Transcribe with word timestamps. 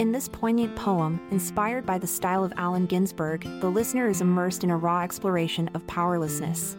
In 0.00 0.10
this 0.10 0.28
poignant 0.28 0.74
poem, 0.74 1.20
inspired 1.30 1.86
by 1.86 1.98
the 1.98 2.06
style 2.06 2.42
of 2.42 2.52
Allen 2.56 2.86
Ginsberg, 2.86 3.42
the 3.60 3.70
listener 3.70 4.08
is 4.08 4.20
immersed 4.20 4.64
in 4.64 4.70
a 4.70 4.76
raw 4.76 5.02
exploration 5.02 5.70
of 5.72 5.86
powerlessness. 5.86 6.76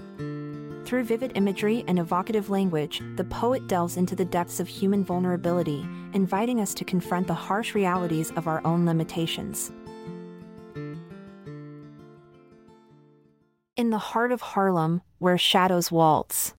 Through 0.84 1.06
vivid 1.06 1.32
imagery 1.36 1.86
and 1.88 1.98
evocative 1.98 2.50
language, 2.50 3.02
the 3.16 3.24
poet 3.24 3.68
delves 3.68 3.96
into 3.96 4.18
the 4.18 4.26
depths 4.26 4.60
of 4.60 4.68
human 4.68 5.02
vulnerability, 5.06 5.88
inviting 6.14 6.60
us 6.60 6.74
to 6.74 6.84
confront 6.84 7.26
the 7.26 7.34
harsh 7.34 7.74
realities 7.74 8.32
of 8.32 8.48
our 8.50 8.62
own 8.66 8.86
limitations. 8.86 9.72
In 13.78 13.92
the 13.92 13.98
heart 13.98 14.34
of 14.34 14.42
Harlem, 14.42 15.02
where 15.20 15.38
shadows 15.38 15.90
waltz. 15.90 16.54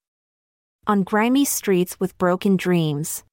On 0.87 1.03
grimy 1.03 1.45
streets 1.45 2.01
with 2.01 2.17
broken 2.17 2.57
dreams, 2.57 3.25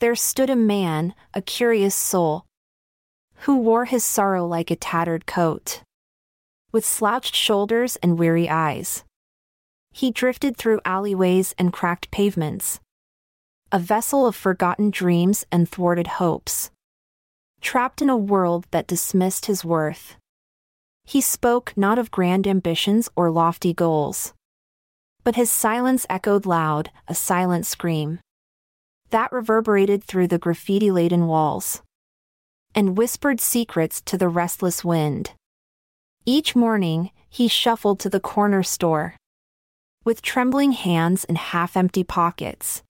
there 0.00 0.16
stood 0.16 0.50
a 0.50 0.56
man, 0.56 1.14
a 1.34 1.42
curious 1.42 1.94
soul, 1.94 2.46
who 3.44 3.56
wore 3.56 3.84
his 3.84 4.04
sorrow 4.04 4.46
like 4.46 4.70
a 4.70 4.76
tattered 4.76 5.26
coat. 5.26 5.82
With 6.72 6.86
slouched 6.86 7.34
shoulders 7.34 7.96
and 8.02 8.18
weary 8.18 8.48
eyes, 8.48 9.04
he 9.92 10.10
drifted 10.10 10.56
through 10.56 10.80
alleyways 10.84 11.54
and 11.58 11.72
cracked 11.72 12.10
pavements, 12.10 12.80
a 13.70 13.78
vessel 13.78 14.26
of 14.26 14.34
forgotten 14.34 14.90
dreams 14.90 15.44
and 15.52 15.68
thwarted 15.68 16.06
hopes. 16.06 16.70
Trapped 17.60 18.00
in 18.00 18.08
a 18.08 18.16
world 18.16 18.66
that 18.70 18.86
dismissed 18.86 19.46
his 19.46 19.64
worth, 19.64 20.16
he 21.04 21.20
spoke 21.20 21.74
not 21.76 21.98
of 21.98 22.10
grand 22.10 22.46
ambitions 22.46 23.10
or 23.16 23.30
lofty 23.30 23.74
goals. 23.74 24.32
But 25.24 25.36
his 25.36 25.50
silence 25.50 26.06
echoed 26.08 26.46
loud, 26.46 26.90
a 27.06 27.14
silent 27.14 27.66
scream 27.66 28.20
that 29.10 29.32
reverberated 29.32 30.02
through 30.02 30.28
the 30.28 30.38
graffiti 30.38 30.90
laden 30.90 31.26
walls 31.26 31.82
and 32.74 32.96
whispered 32.96 33.40
secrets 33.40 34.00
to 34.02 34.16
the 34.16 34.28
restless 34.28 34.84
wind. 34.84 35.32
Each 36.24 36.54
morning, 36.54 37.10
he 37.28 37.48
shuffled 37.48 37.98
to 38.00 38.10
the 38.10 38.20
corner 38.20 38.62
store 38.62 39.16
with 40.04 40.22
trembling 40.22 40.72
hands 40.72 41.24
and 41.24 41.36
half 41.36 41.76
empty 41.76 42.04
pockets 42.04 42.82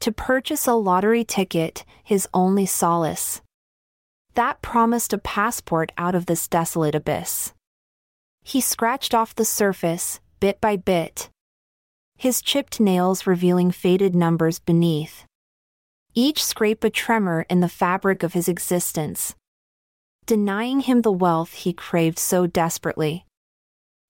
to 0.00 0.12
purchase 0.12 0.66
a 0.66 0.74
lottery 0.74 1.24
ticket, 1.24 1.84
his 2.04 2.28
only 2.32 2.66
solace. 2.66 3.40
That 4.34 4.62
promised 4.62 5.12
a 5.12 5.18
passport 5.18 5.90
out 5.98 6.14
of 6.14 6.26
this 6.26 6.46
desolate 6.46 6.94
abyss. 6.94 7.52
He 8.44 8.60
scratched 8.60 9.14
off 9.14 9.34
the 9.34 9.44
surface, 9.44 10.20
bit 10.38 10.60
by 10.60 10.76
bit, 10.76 11.30
his 12.18 12.42
chipped 12.42 12.80
nails 12.80 13.28
revealing 13.28 13.70
faded 13.70 14.14
numbers 14.14 14.58
beneath 14.58 15.24
each 16.14 16.44
scrape 16.44 16.84
a 16.84 16.90
tremor 16.90 17.46
in 17.48 17.60
the 17.60 17.68
fabric 17.68 18.22
of 18.22 18.32
his 18.32 18.48
existence, 18.48 19.34
denying 20.26 20.80
him 20.80 21.02
the 21.02 21.12
wealth 21.12 21.52
he 21.52 21.72
craved 21.72 22.18
so 22.18 22.46
desperately. 22.46 23.24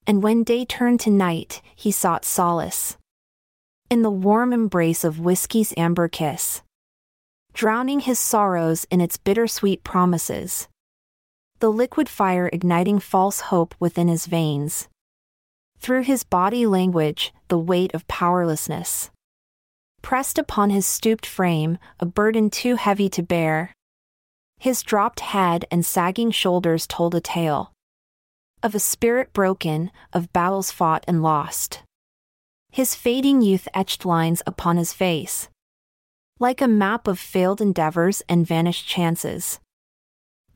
And 0.06 0.22
when 0.22 0.42
day 0.42 0.64
turned 0.64 1.00
to 1.00 1.10
night, 1.10 1.60
he 1.76 1.90
sought 1.90 2.24
solace 2.24 2.96
in 3.90 4.02
the 4.02 4.10
warm 4.10 4.52
embrace 4.52 5.02
of 5.02 5.18
whiskey's 5.18 5.72
amber 5.76 6.08
kiss, 6.08 6.62
drowning 7.54 8.00
his 8.00 8.18
sorrows 8.18 8.86
in 8.90 9.00
its 9.00 9.16
bittersweet 9.16 9.82
promises. 9.82 10.68
The 11.60 11.72
liquid 11.72 12.08
fire 12.08 12.50
igniting 12.52 13.00
false 13.00 13.40
hope 13.40 13.74
within 13.80 14.08
his 14.08 14.26
veins. 14.26 14.88
Through 15.80 16.02
his 16.02 16.22
body 16.22 16.66
language, 16.66 17.32
the 17.48 17.58
weight 17.58 17.94
of 17.94 18.06
powerlessness 18.08 19.10
pressed 20.02 20.38
upon 20.38 20.70
his 20.70 20.86
stooped 20.86 21.26
frame, 21.26 21.78
a 22.00 22.06
burden 22.06 22.50
too 22.50 22.76
heavy 22.76 23.08
to 23.08 23.22
bear. 23.22 23.72
His 24.58 24.82
dropped 24.82 25.20
head 25.20 25.64
and 25.70 25.84
sagging 25.84 26.30
shoulders 26.30 26.86
told 26.86 27.14
a 27.14 27.20
tale 27.20 27.72
of 28.62 28.74
a 28.74 28.80
spirit 28.80 29.32
broken, 29.32 29.90
of 30.12 30.32
battles 30.32 30.70
fought 30.70 31.04
and 31.06 31.22
lost. 31.22 31.82
His 32.70 32.94
fading 32.94 33.40
youth 33.40 33.68
etched 33.72 34.04
lines 34.04 34.42
upon 34.46 34.76
his 34.76 34.92
face, 34.92 35.48
like 36.38 36.60
a 36.60 36.68
map 36.68 37.08
of 37.08 37.18
failed 37.18 37.60
endeavors 37.60 38.22
and 38.28 38.46
vanished 38.46 38.86
chances. 38.86 39.60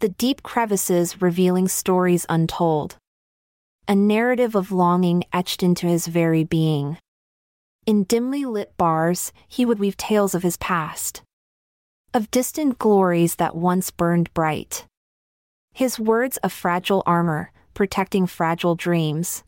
The 0.00 0.10
deep 0.10 0.42
crevices 0.42 1.22
revealing 1.22 1.68
stories 1.68 2.26
untold. 2.28 2.96
A 3.88 3.94
narrative 3.94 4.54
of 4.54 4.72
longing 4.72 5.24
etched 5.32 5.62
into 5.62 5.86
his 5.86 6.06
very 6.06 6.44
being. 6.44 6.98
In 7.84 8.04
dimly 8.04 8.44
lit 8.44 8.76
bars, 8.76 9.32
he 9.48 9.64
would 9.64 9.80
weave 9.80 9.96
tales 9.96 10.36
of 10.36 10.44
his 10.44 10.56
past, 10.56 11.22
of 12.14 12.30
distant 12.30 12.78
glories 12.78 13.36
that 13.36 13.56
once 13.56 13.90
burned 13.90 14.32
bright. 14.34 14.86
His 15.74 15.98
words 15.98 16.38
a 16.44 16.48
fragile 16.48 17.02
armor, 17.06 17.50
protecting 17.74 18.28
fragile 18.28 18.76
dreams. 18.76 19.42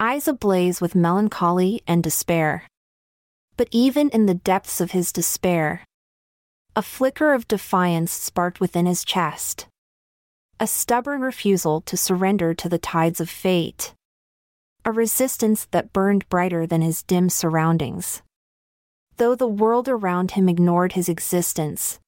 Eyes 0.00 0.26
ablaze 0.26 0.80
with 0.80 0.96
melancholy 0.96 1.80
and 1.86 2.02
despair. 2.02 2.66
But 3.56 3.68
even 3.70 4.08
in 4.08 4.26
the 4.26 4.34
depths 4.34 4.80
of 4.80 4.90
his 4.90 5.12
despair, 5.12 5.84
a 6.74 6.82
flicker 6.82 7.34
of 7.34 7.46
defiance 7.46 8.12
sparked 8.12 8.58
within 8.58 8.86
his 8.86 9.04
chest. 9.04 9.68
A 10.58 10.66
stubborn 10.66 11.20
refusal 11.20 11.82
to 11.82 11.96
surrender 11.96 12.52
to 12.54 12.68
the 12.68 12.78
tides 12.78 13.20
of 13.20 13.30
fate 13.30 13.94
a 14.84 14.92
resistance 14.92 15.66
that 15.70 15.92
burned 15.92 16.28
brighter 16.28 16.66
than 16.66 16.82
his 16.82 17.02
dim 17.02 17.28
surroundings. 17.28 18.22
Though 19.16 19.34
the 19.34 19.48
world 19.48 19.88
around 19.88 20.32
him 20.32 20.48
ignored 20.48 20.92
his 20.92 21.08
existence, 21.08 21.98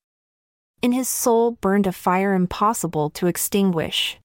in 0.83 0.93
his 0.93 1.09
soul 1.09 1.53
burned 1.61 1.87
a 1.87 1.93
fire 1.93 2.35
impossible 2.35 3.11
to 3.11 3.27
extinguish. 3.27 4.19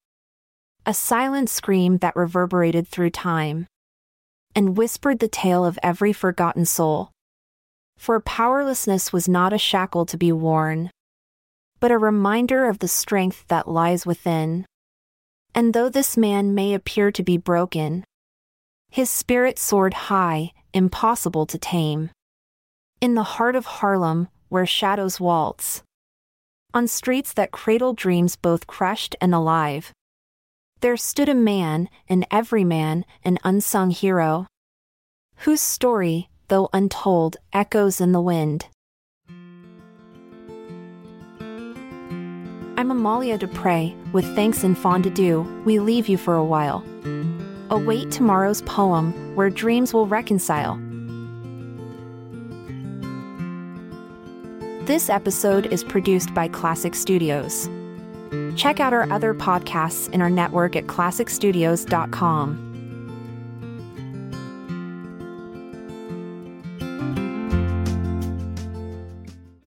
A 0.86 0.94
silent 0.94 1.50
scream 1.50 1.98
that 1.98 2.16
reverberated 2.16 2.88
through 2.88 3.10
time 3.10 3.68
and 4.56 4.78
whispered 4.78 5.20
the 5.20 5.28
tale 5.28 5.66
of 5.66 5.78
every 5.84 6.14
forgotten 6.14 6.66
soul. 6.66 7.12
For 7.98 8.20
powerlessness 8.20 9.12
was 9.12 9.28
not 9.28 9.52
a 9.52 9.58
shackle 9.58 10.06
to 10.06 10.18
be 10.18 10.32
worn, 10.32 10.92
but 11.80 11.92
a 11.92 11.98
reminder 11.98 12.70
of 12.70 12.80
the 12.80 12.88
strength 12.88 13.46
that 13.48 13.68
lies 13.68 14.06
within. 14.06 14.66
And 15.54 15.74
though 15.74 15.90
this 15.90 16.16
man 16.16 16.56
may 16.56 16.74
appear 16.74 17.12
to 17.12 17.24
be 17.24 17.38
broken, 17.38 18.04
his 18.96 19.10
spirit 19.10 19.60
soared 19.60 19.94
high, 19.94 20.54
impossible 20.74 21.46
to 21.46 21.58
tame. 21.58 22.10
In 23.02 23.16
the 23.16 23.36
heart 23.36 23.58
of 23.58 23.66
Harlem, 23.66 24.30
where 24.48 24.66
shadows 24.66 25.20
waltz. 25.20 25.84
On 26.74 26.88
streets 26.88 27.34
that 27.34 27.52
cradle 27.52 27.92
dreams 27.92 28.38
both 28.38 28.68
crushed 28.68 29.14
and 29.20 29.36
alive. 29.36 29.92
There 30.80 30.96
stood 30.96 31.28
a 31.28 31.34
man, 31.34 31.90
an 32.08 32.24
everyman, 32.32 33.04
an 33.26 33.38
unsung 33.44 33.90
hero. 33.92 34.48
Whose 35.40 35.60
story, 35.60 36.30
though 36.48 36.70
untold, 36.72 37.36
echoes 37.52 38.00
in 38.00 38.14
the 38.14 38.22
wind. 38.22 38.68
I'm 42.78 42.92
Amalia 42.92 43.38
Dupre, 43.38 43.94
with 44.14 44.34
thanks 44.36 44.64
and 44.64 44.78
fond 44.78 45.06
adieu, 45.06 45.42
we 45.66 45.82
leave 45.82 46.08
you 46.08 46.18
for 46.18 46.36
a 46.36 46.46
while. 46.46 46.82
Await 47.70 48.12
tomorrow's 48.12 48.62
poem, 48.64 49.36
where 49.36 49.50
dreams 49.50 49.94
will 49.94 50.08
reconcile. 50.08 50.80
This 54.86 55.10
episode 55.10 55.66
is 55.74 55.84
produced 55.84 56.34
by 56.36 56.48
Klassic 56.48 56.94
Studios. 56.94 57.68
Check 58.56 58.80
out 58.80 58.94
our 58.94 59.12
other 59.12 59.34
podcasts 59.34 60.12
in 60.12 60.22
our 60.22 60.30
network 60.30 60.76
at 60.76 60.86
klassicstudios.com. 60.86 62.75